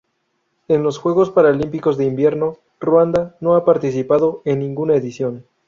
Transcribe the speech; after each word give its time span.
En 0.67 0.81
los 0.81 0.97
Juegos 0.97 1.29
Paralímpicos 1.29 1.95
de 1.95 2.05
Invierno 2.05 2.57
Ruanda 2.79 3.35
no 3.39 3.53
ha 3.55 3.63
participado 3.63 4.41
en 4.45 4.57
ninguna 4.57 4.95
edición. 4.95 5.45